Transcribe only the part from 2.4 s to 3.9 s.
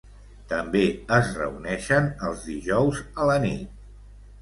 dijous a la nit.